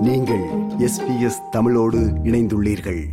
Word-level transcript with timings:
நீங்கள் 0.00 0.44
எஸ்பிஎஸ் 0.78 1.48
தமிழோடு 1.50 1.98
இணைந்துள்ளீர்கள். 1.98 3.06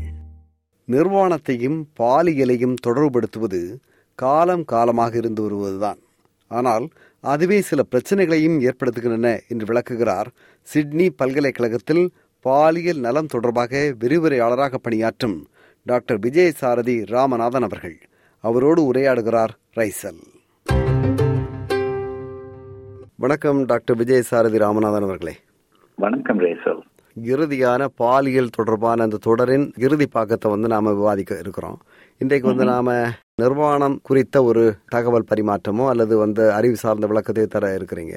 நிர்வாணத்தையும் 0.87 1.83
பாலியலையும் 1.99 2.75
தொடர்புபடுத்துவது 2.87 3.77
காலம் 4.15 4.65
காலமாக 4.65 5.17
இருந்து 5.17 5.41
வருவதுதான். 5.41 5.97
ஆனால் 6.47 6.87
அதுவே 7.19 7.61
சில 7.61 7.83
பிரச்சனைகளையும் 7.83 8.61
ஏற்படுத்துகின்றன 8.61 9.39
என்று 9.47 9.65
விளக்குகிறார் 9.65 10.29
சிட்னி 10.61 11.09
பல்கலைக்கழகத்தில் 11.09 12.13
பாலியல் 12.39 12.99
நலம் 12.99 13.25
தொடர்பாக 13.25 13.95
விரிவுரையாளராக 13.99 14.75
பணியாற்றும் 14.75 15.47
டாக்டர் 15.83 16.19
விஜய் 16.19 16.51
சாரதி 16.51 17.01
ராமநாதன் 17.01 17.63
அவர்கள். 17.63 17.97
அவரோடு 18.39 18.93
உரையாடுகிறார் 18.93 19.53
ரைசல். 19.75 20.21
வணக்கம் 23.15 23.65
டாக்டர் 23.65 23.95
விஜய் 23.95 24.21
சாரதி 24.21 24.57
ராமநாதன் 24.57 25.01
அவர்களே. 25.01 25.35
வணக்கம் 26.03 26.39
ரேசல். 26.43 26.81
இறுதியான 27.15 27.83
பாலியல் 28.01 28.51
தொடர்பான 28.57 29.05
அந்த 29.05 29.17
தொடரின் 29.25 29.63
இறுதி 29.85 30.05
பாக்கத்தை 30.15 30.47
வந்து 30.53 30.67
நாம 30.73 30.91
விவாதிக்க 30.97 31.39
இருக்கிறோம். 31.43 31.77
இன்றைக்கு 32.21 32.45
வந்து 32.49 32.65
நாம 32.71 32.93
நிர்வாணம் 33.41 33.95
குறித்த 34.09 34.43
ஒரு 34.49 34.63
தகவல் 34.95 35.25
பரிமாற்றமோ 35.31 35.85
அல்லது 35.93 36.13
வந்து 36.23 36.43
அறிவு 36.57 36.77
சார்ந்த 36.83 37.07
விளக்கத்தை 37.11 37.45
தர 37.55 37.71
இருக்கிறீங்க. 37.77 38.15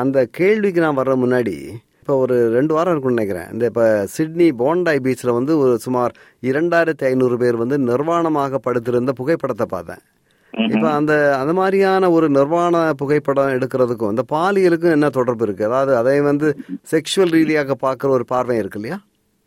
அந்த 0.00 0.26
கேள்விக்கு 0.38 0.82
நான் 0.86 0.98
வர்ற 1.00 1.16
முன்னாடி 1.24 1.56
இப்போ 2.00 2.16
ஒரு 2.24 2.38
ரெண்டு 2.56 2.74
வாரம் 2.76 2.94
இருக்கும்னு 2.94 3.18
நினைக்கிறேன். 3.18 3.48
இந்த 3.54 3.64
இப்போ 3.72 3.86
சிட்னி 4.16 4.48
போண்டாய் 4.62 5.02
பீச்சில் 5.06 5.36
வந்து 5.38 5.54
ஒரு 5.64 5.76
சுமார் 5.86 6.14
இரண்டாயிரத்தி 6.50 7.06
ஐநூறு 7.12 7.38
பேர் 7.44 7.62
வந்து 7.62 7.78
நிர்வாணமாக 7.90 8.62
படுத்திருந்த 8.66 9.14
புகைப்படத்தை 9.20 9.68
பார்த்தேன். 9.76 10.04
இப்ப 10.54 10.90
அந்த 10.90 11.36
அந்த 11.38 11.52
மாதிரியான 11.52 12.10
ஒரு 12.10 12.28
நிர்வாண 12.28 12.92
புகைப்படம் 12.96 13.48
எடுக்கிறதுக்கும் 13.48 14.08
இந்த 14.08 14.24
பாலியலுக்கும் 14.32 14.90
என்ன 14.90 15.10
தொடர்பு 15.10 15.44
இருக்கு? 15.44 15.64
அதாவது 15.64 15.96
அதை 15.96 16.20
வந்து 16.20 16.56
செக்ஷுவல் 16.92 17.30
ரீதியாக 17.30 17.76
பார்க்குற 17.82 18.08
ஒரு 18.08 18.24
பார்வை 18.24 18.56
இருக்கு 18.56 18.78
இல்லையா? 18.78 18.98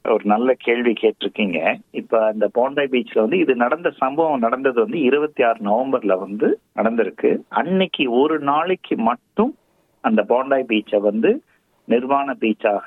ஒரு 0.05 0.23
நல்ல 0.23 0.53
கேள்வி 0.53 0.93
கேட்டிருக்கீங்க. 0.93 1.77
இப்ப 1.91 2.25
அந்த 2.25 2.49
போண்டாய் 2.53 2.91
பீச்ல 2.91 3.19
வந்து 3.19 3.39
இது 3.39 3.55
நடந்த 3.55 3.89
சம்பவம் 3.89 4.39
நடந்தது 4.39 4.79
வந்து 4.81 5.01
இருபத்தி 5.01 5.43
ஆறு 5.43 5.59
நவம்பர்ல 5.65 6.19
வந்து 6.19 6.59
நடந்திருக்கு. 6.75 7.39
அன்னைக்கு 7.47 8.11
ஒரு 8.11 8.39
நாளைக்கு 8.39 8.95
மட்டும் 8.95 9.55
அந்த 10.01 10.23
போண்டாய் 10.23 10.69
பீச்சை 10.69 10.99
வந்து 11.01 11.41
நிர்வாண 11.87 12.33
பீச்சாக 12.39 12.85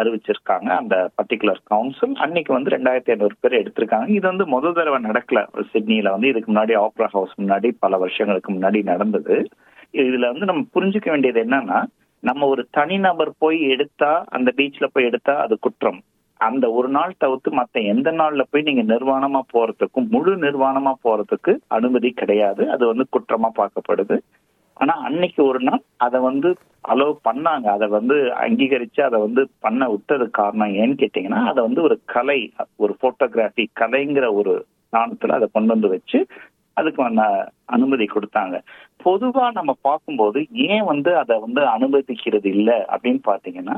அறிவிச்சிருக்காங்க. 0.00 0.68
அந்த 0.80 0.96
பர்டிகுலர் 1.16 1.62
கவுன்சில் 1.64 2.14
அன்னைக்கு 2.14 2.52
வந்து 2.52 2.70
ரெண்டாயிரத்தி 2.70 3.12
ஐநூறு 3.14 3.34
பேர் 3.40 3.56
எடுத்திருக்காங்க. 3.62 4.08
இது 4.08 4.26
வந்து 4.28 4.46
முதல் 4.46 4.72
தடவை 4.72 4.98
நடக்கல. 5.04 5.40
சிட்னில 5.72 6.10
வந்து 6.10 6.28
இதுக்கு 6.28 6.52
முன்னாடி 6.52 6.74
ஆப்ரா 6.84 7.08
ஹவுஸ் 7.08 7.34
முன்னாடி 7.40 7.70
பல 7.78 7.96
வருஷங்களுக்கு 7.96 8.52
முன்னாடி 8.52 8.82
நடந்தது. 8.82 9.36
இதுல 9.92 10.30
வந்து 10.30 10.44
நம்ம 10.44 10.64
புரிஞ்சுக்க 10.74 11.08
வேண்டியது 11.10 11.40
என்னன்னா 11.44 11.80
நம்ம 12.22 12.46
ஒரு 12.46 12.62
தனிநபர் 12.70 13.32
போய் 13.38 13.60
எடுத்தா 13.68 14.24
அந்த 14.28 14.52
பீச்ல 14.56 14.86
போய் 14.92 15.04
எடுத்தா 15.04 15.34
அது 15.36 15.58
குற்றம். 15.58 16.00
அந்த 16.40 16.66
ஒரு 16.70 16.88
நாள் 16.88 17.12
தவிர்த்து 17.18 17.50
மத்த 17.56 17.78
எந்த 17.84 18.08
நாள்ல 18.10 18.42
போய் 18.50 18.62
நீங்க 18.62 18.82
நிர்வாணமா 18.94 19.40
போறதுக்கும் 19.52 20.08
முழு 20.10 20.32
நிர்வாணமா 20.36 20.92
போறதுக்கு 21.04 21.52
அனுமதி 21.68 22.10
கிடையாது. 22.10 22.70
அது 22.70 22.86
வந்து 22.86 23.04
குற்றமா 23.12 23.50
பார்க்கப்படுது. 23.58 24.16
ஆனா 24.82 24.94
அன்னைக்கு 25.06 25.40
ஒரு 25.50 25.60
நாள் 25.68 25.82
அதை 26.06 26.18
வந்து 26.28 26.50
அலோவ் 26.92 27.16
பண்ணாங்க. 27.28 27.66
அதை 27.76 27.86
வந்து 27.96 28.16
அங்கீகரிச்சு 28.44 29.00
அதை 29.08 29.18
வந்து 29.24 29.42
பண்ண 29.64 29.82
விட்டது 29.90 30.24
காரணம் 30.38 30.72
ஏன்னு 30.80 30.94
கேட்டீங்கன்னா 31.02 31.40
அதை 31.50 31.60
வந்து 31.66 31.82
ஒரு 31.88 31.96
கலை 32.14 32.38
ஒரு 32.82 32.94
போட்டோகிராஃபி 33.02 33.64
கலைங்கிற 33.80 34.28
ஒரு 34.40 34.54
நாணத்துல 34.96 35.36
அதை 35.38 35.46
கொண்டு 35.52 35.72
வந்து 35.74 35.90
வச்சு 35.94 36.18
அதுக்கு 36.76 37.02
அனுமதி 37.74 38.06
கொடுத்தாங்க. 38.10 38.56
பொதுவா 39.04 39.46
நம்ம 39.58 39.72
பார்க்கும்போது 39.88 40.40
ஏன் 40.68 40.84
வந்து 40.84 41.10
அதை 41.22 41.34
வந்து 41.44 41.62
அனுமதிக்கிறது 41.74 42.48
இல்லை 42.56 42.78
அப்படின்னு 42.94 43.20
பாத்தீங்கன்னா 43.30 43.76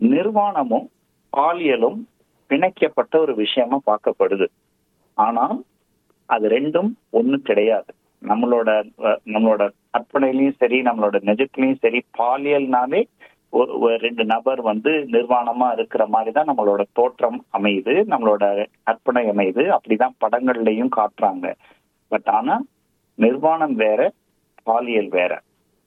நிர்வாணமும் 0.00 0.86
பாலியலும் 1.32 1.98
பிணைக்கப்பட்ட 2.50 3.14
ஒரு 3.24 3.32
விஷயமா 3.42 3.78
பார்க்கப்படுது. 3.90 4.46
ஆனால் 5.18 5.56
அது 6.28 6.46
ரெண்டும் 6.56 6.90
ஒண்ணு 7.18 7.38
கிடையாது. 7.50 7.90
நம்மளோட 8.30 8.70
நம்மளோட 9.34 9.62
கற்பனையிலையும் 9.94 10.60
சரி 10.62 10.78
நம்மளோட 10.88 11.16
நிஜத்திலையும் 11.30 11.82
சரி 11.84 12.00
பாலியல்னாலே 12.18 13.00
ரெண்டு 14.04 14.24
நபர் 14.32 14.60
வந்து 14.68 14.92
நிர்வாணமா 15.14 15.66
இருக்கிற 15.76 16.02
மாதிரி 16.14 16.32
தான் 16.32 16.48
நம்மளோட 16.50 16.82
தோற்றம் 16.98 17.38
அமையுது 17.58 17.92
நம்மளோட 18.12 18.44
கற்பனை 18.88 19.22
அமையுது. 19.32 19.64
அப்படிதான் 19.76 20.16
படங்கள்லயும் 20.24 20.92
காட்டுறாங்க. 20.98 21.46
பட் 22.12 22.30
ஆனா 22.38 22.56
நிர்வாணம் 23.18 23.76
வேற 23.84 24.00
பாலியல் 24.68 25.10
வேற. 25.18 25.32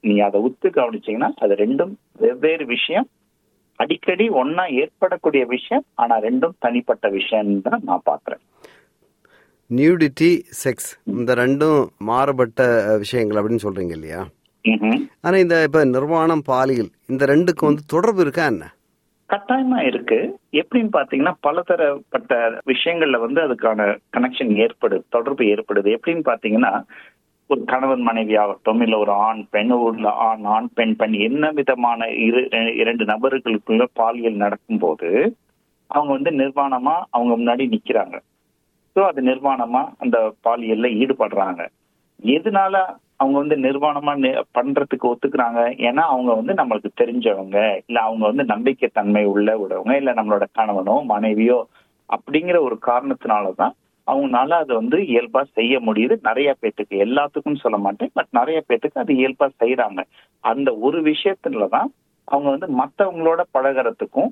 நீ 0.03 0.15
அதை 0.27 0.37
உத்து 0.47 0.67
கவனிச்சீங்கன்னா 0.77 1.29
அது 1.43 1.55
ரெண்டும் 1.63 1.93
வெவ்வேறு 2.23 2.65
விஷயம். 2.75 3.07
அடிக்கடி 3.79 4.25
ஒன்னா 4.41 4.63
ஏற்படக்கூடிய 4.81 5.43
விஷயம் 5.55 5.85
ஆனா 6.01 6.15
ரெண்டும் 6.27 6.55
தனிப்பட்ட 6.65 7.07
விஷயம் 7.19 7.51
தான் 7.67 7.83
நான் 7.89 8.07
பாக்குறேன் 8.09 8.43
நியூடிட்டி 9.75 10.29
செக்ஸ் 10.63 10.89
இந்த 11.05 11.35
ரெண்டும் 11.35 11.87
மாறுபட்ட 11.97 12.61
விஷயங்கள் 12.97 13.39
அப்படின்னு 13.39 13.65
சொல்றீங்க 13.65 13.91
இல்லையா. 13.91 14.21
ஆனா 15.21 15.35
இந்த 15.37 15.63
இப்ப 15.63 15.83
நிர்வாணம் 15.83 16.41
பாலியல் 16.41 16.89
இந்த 17.07 17.25
ரெண்டுக்கும் 17.25 17.69
வந்து 17.69 17.83
தொடர்பு 17.87 18.21
இருக்கா 18.21 18.45
என்ன? 18.45 18.65
கட்டாயமா 19.29 19.79
இருக்கு. 19.85 20.39
எப்படின்னு 20.51 20.89
பாத்தீங்கன்னா 20.93 21.33
பலதரப்பட்ட 21.39 22.59
விஷயங்கள்ல 22.65 23.19
வந்து 23.19 23.41
அதுக்கான 23.41 23.97
கனெக்ஷன் 24.17 24.53
ஏற்படுது 24.63 24.99
தொடர்பு 25.09 25.43
ஏற்படுது. 25.43 25.97
எப்படின்னு 25.97 26.23
பாத்தீங்கன்னா 26.29 26.83
ஒரு 27.47 27.63
கணவன் 27.63 28.01
மனைவி 28.01 28.35
ஆகட்டும் 28.35 28.81
இல்ல 28.81 28.97
ஒரு 28.97 29.11
ஆண் 29.11 29.43
பெண் 29.49 29.71
உள்ள 29.71 30.09
ஆண் 30.09 30.43
ஆண் 30.43 30.69
பெண் 30.73 30.95
பெண் 30.95 31.13
என்ன 31.13 31.51
விதமான 31.51 32.07
இரு 32.07 32.41
இரண்டு 32.75 33.05
நபர்களுக்குள்ள 33.05 33.85
பாலியல் 33.93 34.43
நடக்கும்போது 34.45 35.37
அவங்க 35.87 36.11
வந்து 36.17 36.31
நிர்வாணமா 36.43 36.95
அவங்க 37.09 37.33
முன்னாடி 37.37 37.63
நிக்கிறாங்க. 37.75 38.17
சோ 38.99 39.05
அது 39.07 39.21
நிர்வாணமா 39.21 39.81
அந்த 39.97 40.17
பாலியல்ல 40.43 40.87
ஈடுபடுறாங்க. 41.01 41.61
எதனால 42.23 42.75
அவங்க 43.15 43.37
வந்து 43.37 43.55
நிர்வாணமா 43.57 44.13
பண்றதுக்கு 44.57 45.05
ஒத்துக்கிறாங்க? 45.05 45.59
ஏன்னா 45.87 46.03
அவங்க 46.13 46.31
வந்து 46.33 46.53
நம்மளுக்கு 46.53 46.89
தெரிஞ்சவங்க. 47.01 47.57
இல்ல 47.87 47.99
அவங்க 47.99 48.25
வந்து 48.25 48.43
நம்பிக்கை 48.43 48.89
தன்மை 48.93 49.25
உள்ள 49.25 49.57
உடவங்க 49.57 49.95
இல்ல 49.95 50.13
நம்மளோட 50.13 50.45
கணவனோ 50.57 51.03
மனைவியோ 51.03 51.59
அப்படிங்கிற 52.09 52.59
ஒரு 52.59 52.77
காரணத்தினாலதான் 52.87 53.73
அவங்கனால 54.07 54.49
அதை 54.49 54.75
வந்து 54.75 54.97
இயல்பா 54.97 55.41
செய்ய 55.53 55.79
முடியுது. 55.79 56.15
நிறைய 56.21 56.55
பேத்துக்கு 56.61 56.95
எல்லாத்துக்கும் 57.05 57.55
சொல்ல 57.55 57.77
மாட்டேன். 57.77 58.11
பட் 58.13 58.31
நிறைய 58.31 58.63
பேத்துக்கு 58.69 59.03
அது 59.03 59.13
இயல்பா 59.13 59.49
செய்யறாங்க 59.59 60.01
அந்த 60.43 60.75
ஒரு 60.77 61.01
விஷயத்துலதான் 61.01 61.89
அவங்க 62.27 62.49
வந்து 62.55 62.67
மத்தவங்களோட 62.81 63.41
பழகுறதுக்கும் 63.53 64.31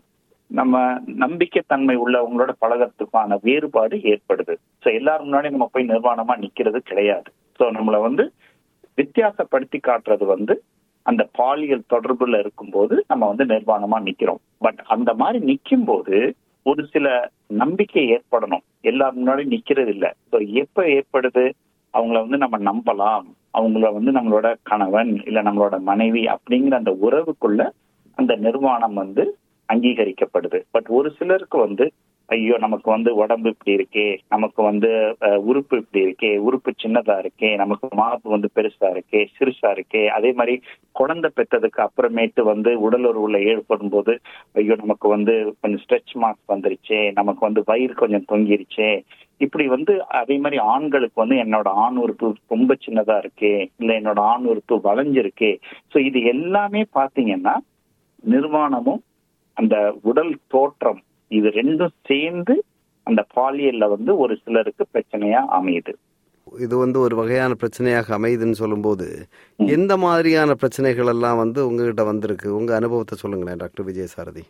நம்ம 0.52 0.82
நம்பிக்கைத்தன்மை 1.18 1.96
உள்ளவங்களோட 1.96 2.52
பழகறதுக்கான 2.62 3.38
வேறுபாடு 3.42 3.98
ஏற்படுது. 3.98 4.54
சோ 4.86 4.94
எல்லாரும் 4.94 5.28
முன்னாடி 5.28 5.50
நம்ம 5.50 5.70
போய் 5.72 5.90
நிர்வாணமா 5.90 6.34
நிக்கிறது 6.38 6.78
கிடையாது. 6.78 7.30
சோ 7.60 7.66
நம்மளை 7.72 8.02
வந்து 8.02 8.34
வித்தியாசப்படுத்தி 8.98 9.80
காட்டுறது 9.88 10.26
வந்து 10.26 10.64
அந்த 11.02 11.30
பாலியல் 11.32 11.90
தொடர்புல 11.94 12.40
இருக்கும்போது 12.40 13.06
நம்ம 13.08 13.28
வந்து 13.28 13.46
நிர்வாணமா 13.46 13.98
நிக்கிறோம். 14.00 14.42
பட் 14.58 14.80
அந்த 14.88 15.14
மாதிரி 15.14 15.40
நிக்கும் 15.46 15.86
போது 15.86 16.36
ஒரு 16.64 16.86
சில 16.86 17.32
நம்பிக்கை 17.48 18.04
ஏற்படணும். 18.16 18.64
எல்லாரும் 18.82 19.20
முன்னாடி 19.20 19.44
நிக்கிறது 19.46 19.88
இல்ல. 19.88 20.16
ஸோ 20.32 20.54
எப்ப 20.54 20.84
ஏற்படுது? 20.84 21.46
அவங்கள 21.94 22.18
வந்து 22.20 22.38
நம்ம 22.38 22.58
நம்பலாம். 22.72 23.28
அவங்கள 23.54 23.94
வந்து 23.94 24.12
நம்மளோட 24.12 24.56
கணவன் 24.64 25.24
இல்ல 25.26 25.42
நம்மளோட 25.42 25.80
மனைவி 25.80 26.24
அப்படிங்கிற 26.26 26.72
அந்த 26.72 26.98
உறவுக்குள்ள 27.02 27.62
அந்த 28.18 28.36
நிர்வாணம் 28.36 28.94
வந்து 28.94 29.38
அங்கீகரிக்கப்படுது. 29.70 30.60
பட் 30.76 30.90
ஒரு 30.98 31.10
சிலருக்கு 31.20 31.60
வந்து 31.60 31.88
ஐயோ 32.30 32.56
நமக்கு 32.64 32.90
வந்து 32.92 33.10
உடம்பு 33.16 33.50
இப்படி 33.54 33.72
இருக்கே 33.78 34.06
நமக்கு 34.30 34.62
வந்து 34.64 34.90
உறுப்பு 35.50 35.76
இப்படி 35.82 36.02
இருக்கே 36.06 36.32
உறுப்பு 36.48 36.72
சின்னதா 36.84 37.16
இருக்கே 37.24 37.50
நமக்கு 37.56 37.88
மாப்பு 38.00 38.28
வந்து 38.34 38.50
பெருசா 38.56 38.88
இருக்கே 38.96 39.22
சிறுசா 39.36 39.70
இருக்கே 39.76 40.02
அதே 40.18 40.32
மாதிரி 40.32 40.56
குழந்தை 40.92 41.30
பெற்றதுக்கு 41.38 41.80
அப்புறமேட்டு 41.86 42.44
வந்து 42.44 42.74
உடல் 42.88 43.08
உறவுல 43.12 43.40
ஏற்படும் 43.54 43.94
போது 43.96 44.16
ஐயோ 44.62 44.76
நமக்கு 44.76 45.08
வந்து 45.16 45.36
கொஞ்சம் 45.62 45.84
ஸ்ட்ரெச் 45.86 46.14
மார்க் 46.16 46.54
வந்துருச்சே 46.56 47.02
நமக்கு 47.12 47.44
வந்து 47.48 47.64
வயிறு 47.66 47.96
கொஞ்சம் 48.04 48.28
தொங்கிருச்சே. 48.32 48.92
இப்படி 49.46 49.66
வந்து 49.68 49.94
அதே 50.20 50.36
மாதிரி 50.38 50.58
ஆண்களுக்கு 50.74 51.18
வந்து 51.24 51.36
என்னோட 51.44 51.70
ஆண் 51.86 51.98
உறுப்பு 51.98 52.28
ரொம்ப 52.48 52.76
சின்னதா 52.86 53.18
இருக்கே 53.24 53.56
இல்லை 53.80 53.96
என்னோட 54.02 54.20
ஆண் 54.34 54.46
உறுப்பு 54.46 54.76
வளைஞ்சிருக்கே. 54.90 55.52
ஸோ 55.94 56.00
இது 56.10 56.22
எல்லாமே 56.34 56.84
பாத்தீங்கன்னா 57.00 57.56
நிர்வாணமும் 58.24 59.02
அந்த 59.58 59.76
உடல் 60.02 60.34
தோற்றம் 60.48 61.00
இது 61.32 61.48
ரெண்டும் 61.60 61.96
சேர்ந்து 62.10 62.56
அந்த 63.08 63.22
பாலியல்ல 63.36 63.86
வந்து 63.96 64.12
ஒரு 64.18 64.34
சிலருக்கு 64.44 64.84
பிரச்சனையா 64.94 65.42
அமையுது. 65.58 65.94
இது 66.66 66.76
வந்து 66.78 66.98
ஒரு 67.00 67.16
வகையான 67.16 67.54
பிரச்சனையாக 67.54 68.14
அமையுதுன்னு 68.18 68.62
சொல்லும்போது 68.62 69.06
எந்த 69.60 69.94
மாதிரியான 69.98 70.52
பிரச்சனைகள் 70.54 71.12
எல்லாம் 71.14 71.42
வந்து 71.42 71.60
உங்ககிட்ட 71.68 72.04
வந்திருக்கு? 72.04 72.48
உங்க 72.60 72.72
அனுபவத்தை 72.76 73.18
சொல்லுங்களேன் 73.18 73.62
டாக்டர் 73.64 73.88
விஜய் 73.90 74.14
சாரதி 74.16 74.44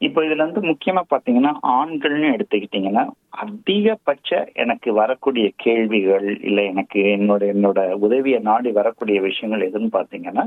இப்போ 0.00 0.20
இதுல 0.26 0.44
வந்து 0.46 0.60
முக்கியமா 0.60 1.02
பாத்தீங்கன்னா 1.10 1.52
ஆண்கள்னு 1.74 2.28
எடுத்துக்கிட்டீங்கன்னா 2.36 3.04
அதிகபட்ச 3.44 4.30
எனக்கு 4.54 4.92
வரக்கூடிய 4.92 5.46
கேள்விகள் 5.56 6.28
இல்ல 6.48 6.62
எனக்கு 6.62 7.00
என்னோட 7.16 7.42
என்னோட 7.54 7.80
உதவியை 8.06 8.40
நாடி 8.50 8.70
வரக்கூடிய 8.70 9.20
விஷயங்கள் 9.20 9.66
எதுன்னு 9.68 9.90
பாத்தீங்கன்னா 9.98 10.44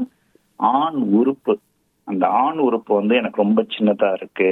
ஆண் 0.59 0.99
உறுப்பு. 1.19 1.55
அந்த 2.07 2.27
ஆண் 2.27 2.57
உறுப்பு 2.57 2.95
வந்து 2.95 3.15
எனக்கு 3.15 3.41
ரொம்ப 3.41 3.65
சின்னதா 3.69 4.13
இருக்கு. 4.13 4.51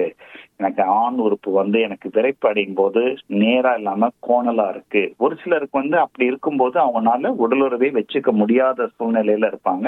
எனக்கு 0.57 0.83
ஆண் 0.83 1.17
உறுப்பு 1.17 1.51
வந்து 1.51 1.81
எனக்கு 1.81 2.09
விரைப்படையும் 2.09 2.73
போது 2.73 3.01
நேரா 3.27 3.73
இல்லாம 3.73 4.09
கோணலா 4.27 4.69
இருக்கு. 4.69 5.13
ஒரு 5.17 5.35
சிலருக்கு 5.43 5.79
வந்து 5.79 5.97
அப்படி 5.99 6.25
இருக்கும்போது 6.25 6.79
அவங்களால 6.79 7.31
உடலுறவே 7.37 7.89
வச்சுக்க 7.91 8.31
முடியாத 8.31 8.89
சூழ்நிலையில 8.97 9.49
இருப்பாங்க. 9.51 9.87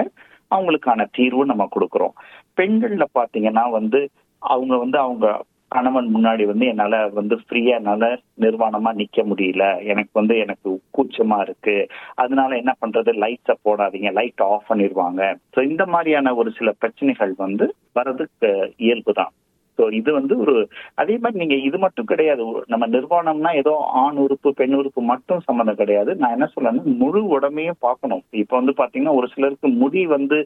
அவங்களுக்கான 0.52 1.08
தீர்வு 1.12 1.46
நம்ம 1.46 1.68
கொடுக்குறோம். 1.76 2.16
பெண்கள்ல 2.58 3.06
பாத்தீங்கன்னா 3.16 3.70
வந்து 3.70 4.02
அவங்க 4.42 4.78
வந்து 4.78 4.98
அவங்க 5.00 5.28
கணவன் 5.72 6.16
முன்னாடி 6.16 6.46
வந்து 6.46 6.66
என்னால 6.66 7.08
வந்து 7.08 7.36
ஃப்ரீயா 7.36 7.74
என்னால 7.74 8.06
நிர்வாணமா 8.42 8.92
நிக்க 8.94 9.24
முடியல. 9.24 9.84
எனக்கு 9.84 10.10
வந்து 10.14 10.38
எனக்கு 10.38 10.82
கூச்சமா 10.98 11.40
இருக்கு. 11.42 11.88
அதனால 12.16 12.56
என்ன 12.56 12.76
பண்றது? 12.82 13.14
லைட்ஸ 13.24 13.56
போடாதீங்க. 13.64 14.12
லைட் 14.12 14.44
ஆஃப் 14.46 14.70
பண்ணிடுவாங்க. 14.70 15.22
ஸோ 15.56 15.70
இந்த 15.70 15.86
மாதிரியான 15.86 16.36
ஒரு 16.36 16.52
சில 16.52 16.72
பிரச்சனைகள் 16.72 17.34
வந்து 17.38 17.76
வர்றதுக்கு 17.94 18.74
இயல்பு 18.78 19.14
தான் 19.14 19.34
ஸோ 19.78 19.84
இது 19.92 20.12
வந்து 20.14 20.34
ஒரு 20.38 20.56
அதே 20.96 21.16
மாதிரி 21.18 21.42
நீங்க 21.44 21.58
இது 21.68 21.78
மட்டும் 21.78 22.06
கிடையாது. 22.06 22.44
நம்ம 22.68 22.88
நிர்வாணம்னா 22.88 23.52
ஏதோ 23.56 23.74
ஆண் 24.04 24.18
உறுப்பு 24.18 24.50
பெண் 24.54 24.74
உறுப்பு 24.74 25.02
மட்டும் 25.12 25.44
சம்மந்தம் 25.48 25.80
கிடையாது. 25.82 26.14
நான் 26.16 26.36
என்ன 26.38 26.48
சொல்றேன்னா 26.54 26.84
முழு 27.04 27.22
உடம்பையும் 27.38 27.80
பார்க்கணும். 27.80 28.24
இப்போ 28.44 28.56
வந்து 28.56 28.76
பாத்தீங்கன்னா 28.78 29.16
ஒரு 29.20 29.30
சிலருக்கு 29.36 29.68
முடி 29.84 30.04
வந்து 30.08 30.40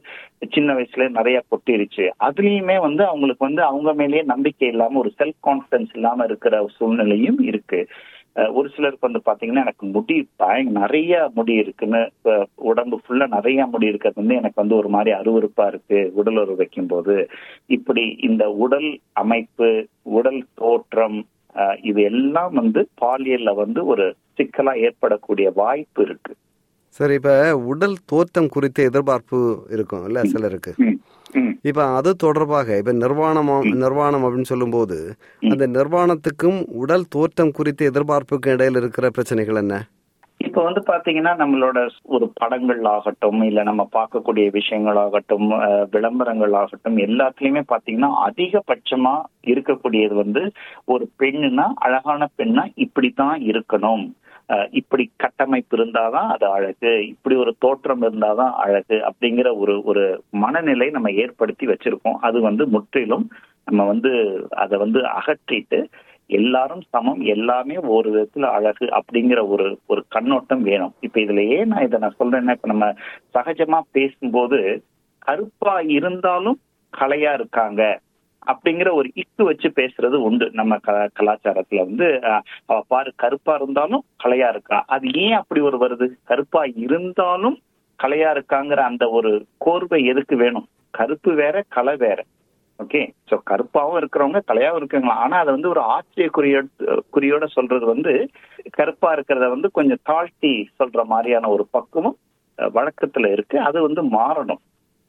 சின்ன 0.54 0.74
வயசுல 0.74 1.08
நிறைய 1.08 1.38
கொட்டிருச்சு. 1.50 2.06
அதுலயுமே 2.28 2.80
வந்து 2.80 3.04
அவங்களுக்கு 3.06 3.48
வந்து 3.48 3.62
அவங்க 3.62 3.92
மேலேயே 3.92 4.24
நம்பிக்கை 4.32 4.68
இல்லாம 4.68 4.98
ஒரு 4.98 5.12
செல்ஃப் 5.20 5.40
கான்பிடன்ஸ் 5.48 5.94
இல்லாம 5.94 6.24
இருக்கிற 6.24 6.64
சூழ்நிலையும் 6.78 7.40
இருக்கு. 7.50 7.80
ஒரு 8.36 8.68
சிலருக்கு 8.68 9.08
வந்து 9.10 9.22
பாத்தீங்கன்னா 9.26 9.64
எனக்கு 9.64 9.86
முடி 9.86 10.28
பயங்க 10.36 10.70
நிறைய 10.78 11.30
முடி 11.34 11.54
இருக்குன்னு 11.54 12.00
உடம்பு 12.54 13.00
ஃபுல்லா 13.02 13.26
நிறைய 13.28 13.66
முடி 13.66 13.86
இருக்கிறது 13.86 14.20
வந்து 14.20 14.34
எனக்கு 14.34 14.60
வந்து 14.60 14.76
ஒரு 14.76 14.88
மாதிரி 14.88 15.10
அருவறுப்பா 15.16 15.66
இருக்கு 15.66 16.10
உடல் 16.14 16.36
உறவு 16.36 16.56
வைக்கும் 16.56 16.86
போது 16.86 17.16
இப்படி 17.66 18.04
இந்த 18.20 18.50
உடல் 18.50 18.88
அமைப்பு 19.12 19.88
உடல் 20.02 20.40
தோற்றம் 20.54 21.18
இது 21.80 22.02
எல்லாம் 22.02 22.54
வந்து 22.54 22.88
பாலியல்ல 23.00 23.54
வந்து 23.54 23.84
ஒரு 23.84 24.16
சிக்கலா 24.38 24.72
ஏற்படக்கூடிய 24.78 25.50
வாய்ப்பு 25.54 26.02
இருக்கு. 26.02 26.32
சரி 27.00 27.14
இப்ப 27.14 27.30
உடல் 27.56 27.96
தோற்றம் 28.06 28.48
குறித்த 28.48 28.82
எதிர்பார்ப்பு 28.82 29.38
இருக்கும் 29.70 30.04
இல்ல 30.06 30.22
சிலருக்கு. 30.24 30.72
இப்ப 31.62 31.84
அது 31.88 32.16
தொடர்பாக 32.16 32.76
இப்ப 32.78 32.92
நிர்வாணம் 32.92 33.50
நிர்வாணம் 33.74 34.24
அப்படின்னு 34.24 34.42
சொல்லும் 34.42 34.70
போது 34.70 34.96
அந்த 35.42 35.66
நிர்வாணத்துக்கும் 35.66 36.58
உடல் 36.74 37.04
தோற்றம் 37.08 37.50
குறித்த 37.50 37.84
எதிர்பார்ப்புக்கும் 37.84 38.54
இடையில 38.54 38.76
இருக்கிற 38.76 39.08
பிரச்சனைகள் 39.10 39.56
என்ன? 39.56 39.76
இப்ப 40.40 40.62
வந்து 40.62 40.80
பாத்தீங்கன்னா 40.86 41.32
நம்மளோட 41.36 41.78
ஒரு 42.02 42.32
படங்கள் 42.34 42.84
ஆகட்டும் 42.84 43.42
இல்ல 43.42 43.62
நம்ம 43.62 43.88
பார்க்கக்கூடிய 43.92 44.46
விஷயங்கள் 44.50 44.96
ஆகட்டும் 44.96 45.48
விளம்பரங்கள் 45.90 46.52
ஆகட்டும் 46.52 46.96
எல்லாத்துலயுமே 46.98 47.62
பாத்தீங்கன்னா 47.68 48.10
அதிகபட்சமா 48.26 49.14
இருக்கக்கூடியது 49.46 50.14
வந்து 50.14 50.42
ஒரு 50.84 51.08
பெண்ணுனா 51.18 51.66
அழகான 51.76 52.28
பெண்ணா 52.38 52.64
இப்படித்தான் 52.74 53.36
இருக்கணும். 53.42 54.04
இப்படி 54.70 55.10
கட்டமைப்பு 55.16 55.76
இருந்தாதான் 55.76 56.28
அது 56.28 56.46
அழகு 56.46 57.06
இப்படி 57.06 57.36
ஒரு 57.36 57.54
தோற்றம் 57.58 58.02
இருந்தாதான் 58.02 58.52
அழகு 58.52 59.02
அப்படிங்கிற 59.08 59.58
ஒரு 59.58 59.82
ஒரு 59.82 60.24
மனநிலை 60.30 60.90
நம்ம 60.90 61.10
ஏற்படுத்தி 61.10 61.66
வச்சிருக்கோம். 61.66 62.18
அது 62.20 62.40
வந்து 62.40 62.66
முற்றிலும் 62.66 63.30
நம்ம 63.64 63.84
வந்து 63.84 64.12
அதை 64.50 64.78
வந்து 64.78 65.00
அகற்றிட்டு 65.00 65.84
எல்லாரும் 66.26 66.82
சமம் 66.88 67.20
எல்லாமே 67.20 67.76
ஒரு 67.76 68.08
விதத்துல 68.14 68.42
அழகு 68.42 68.84
அப்படிங்கிற 68.84 69.48
ஒரு 69.48 69.78
ஒரு 69.86 70.04
கண்ணோட்டம் 70.08 70.62
வேணும். 70.62 70.94
இப்ப 71.00 71.20
இதுல 71.20 71.48
ஏன் 71.48 71.68
நான் 71.68 71.82
இதை 71.82 71.98
நான் 71.98 72.18
சொல்றேன்னா 72.18 72.50
இப்ப 72.50 72.68
நம்ம 72.68 72.94
சகஜமா 73.34 73.80
பேசும்போது 73.92 74.84
கருப்பா 75.18 75.80
இருந்தாலும் 75.80 76.60
கலையா 76.90 77.32
இருக்காங்க. 77.32 78.00
அப்படிங்கிற 78.46 78.88
ஒரு 78.92 79.08
இக்கு 79.14 79.42
வச்சு 79.42 79.68
பேசுறது 79.76 80.16
உண்டு. 80.28 80.46
நம்ம 80.52 80.78
கலாச்சாரத்துல 81.18 81.84
வந்து 81.88 82.08
அவ 82.66 82.78
பாரு 82.88 83.12
கருப்பா 83.16 83.54
இருந்தாலும் 83.54 84.04
கலையா 84.24 84.48
இருக்கா? 84.48 84.78
அது 84.86 85.06
ஏன் 85.24 85.32
அப்படி 85.32 85.60
ஒரு 85.60 85.78
வருது? 85.78 86.08
கருப்பா 86.24 86.62
இருந்தாலும் 86.86 87.56
கலையா 87.98 88.30
இருக்காங்கிற 88.32 88.80
அந்த 88.90 89.04
ஒரு 89.10 89.32
கோர்வை 89.66 89.98
எதுக்கு 90.04 90.36
வேணும்? 90.36 90.68
கருப்பு 90.90 91.32
வேற 91.34 91.56
கலை 91.68 91.96
வேற. 91.96 92.18
ஓகே? 92.78 93.00
சோ 93.30 93.34
கருப்பாவும் 93.50 93.98
இருக்கிறவங்க 93.98 94.40
கலையாவும் 94.46 94.76
இருக்காங்களா? 94.76 95.14
ஆனா 95.14 95.36
அதை 95.38 95.50
வந்து 95.52 95.68
ஒரு 95.68 95.80
ஆச்சரிய 95.80 96.28
குறியோ 96.30 96.60
குறியோட 97.16 97.44
சொல்றது 97.46 97.86
வந்து 97.86 98.12
கருப்பா 98.70 99.08
இருக்கிறத 99.14 99.48
வந்து 99.48 99.70
கொஞ்சம் 99.70 100.02
தாழ்த்தி 100.02 100.52
சொல்ற 100.78 101.04
மாதிரியான 101.04 101.48
ஒரு 101.48 101.66
பக்குவம் 101.70 102.16
வழக்கத்துல 102.58 103.32
இருக்கு. 103.32 103.56
அது 103.60 103.78
வந்து 103.82 104.02
மாறணும். 104.18 104.62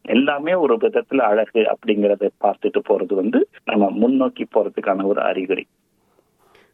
எல்லாமே 0.08 0.54
ஒரு 0.54 0.76
விதத்துல 0.76 1.18
அழகு 1.18 1.60
அப்படிங்கறத 1.60 2.30
பார்த்துட்டு 2.42 2.82
போறது 2.90 3.14
வந்து 3.14 3.48
நம்ம 3.64 3.90
முன்னோக்கி 3.90 4.48
போறதுக்கான 4.56 5.04
ஒரு 5.04 5.22
அறிகுறி. 5.22 5.66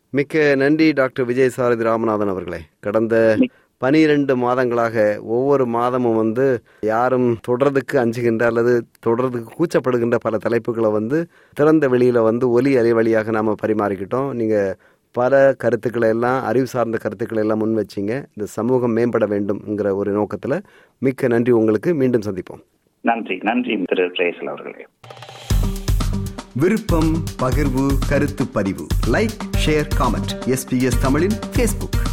மிக்க 0.09 0.55
நன்றி 0.55 0.91
டாக்டர் 0.91 1.25
விஜய் 1.25 1.49
சாரதி 1.49 1.83
ராமநாதன் 1.83 2.27
அவர்களே. 2.27 2.59
கடந்த 2.79 3.37
பனிரெண்டு 3.77 4.37
மாதங்களாக 4.37 5.21
ஒவ்வொரு 5.21 5.65
மாதமும் 5.65 6.15
வந்து 6.15 6.63
யாரும் 6.79 7.37
தொடர்றதுக்கு 7.47 7.95
அஞ்சுகின்ற 7.95 8.45
அல்லது 8.45 8.85
தொடர்றதுக்கு 9.05 9.51
கூச்சப்படுகின்ற 9.57 10.15
பல 10.19 10.37
தலைப்புகளை 10.37 10.91
வந்து 10.91 11.27
திறந்த 11.53 11.89
வெளியில 11.89 12.23
வந்து 12.23 12.49
ஒலி 12.49 12.77
அலை 12.77 12.93
வழியாக 12.93 13.31
நாம 13.31 13.55
பரிமாறிக்கிட்டோம். 13.65 14.33
நீங்க 14.33 14.75
பல 15.11 15.53
கருத்துக்களை 15.57 16.09
எல்லாம் 16.09 16.43
அறிவு 16.43 16.67
சார்ந்த 16.67 16.97
கருத்துக்களை 16.97 17.43
எல்லாம் 17.43 17.57
முன் 17.57 17.77
வச்சிங்க. 17.77 18.13
இந்த 18.35 18.45
சமூகம் 18.45 18.95
மேம்பட 18.97 19.27
வேண்டும்ங்கிற 19.27 19.95
ஒரு 19.95 20.11
நோக்கத்துல 20.21 20.61
மிக்க 20.99 21.27
நன்றி. 21.27 21.51
உங்களுக்கு 21.51 21.95
மீண்டும் 21.95 22.21
சந்திப்போம். 22.21 22.61
நன்றி 23.01 23.37
நன்றி 23.41 23.83
திரு 23.85 24.07
பிரேசல் 24.07 24.43
அவர்களே. 24.43 24.87
விருப்பம் 26.53 27.15
பகிர்வு 27.41 27.91
கருத்து 28.09 28.47
பதிவு. 28.47 28.87
லைக் 29.07 29.37
ஷேர் 29.65 29.87
காமெண்ட் 29.99 30.39
எஸ்பிஎஸ் 30.45 31.01
தமிழின் 31.01 31.39
பேஸ்புக் 31.55 32.08